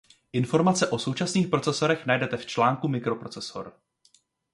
Informace 0.33 0.87
o 0.87 0.99
současných 0.99 1.47
procesorech 1.47 2.05
najdete 2.05 2.37
v 2.37 2.45
článku 2.45 2.87
mikroprocesor. 2.87 3.73